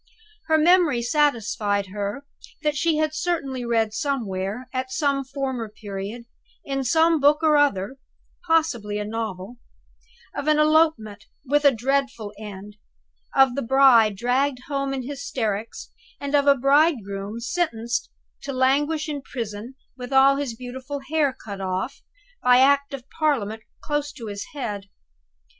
[0.47, 2.25] Her memory satisfied her
[2.63, 6.23] that she had certainly read somewhere, at some former period,
[6.65, 7.97] in some book or other
[8.47, 9.57] (possibly a novel),
[10.35, 12.77] of an elopement with a dreadful end
[13.35, 18.09] of a bride dragged home in hysterics and of a bridegroom sentenced
[18.41, 22.01] to languish in prison, with all his beautiful hair cut off,
[22.41, 24.89] by Act of Parliament, close to his head.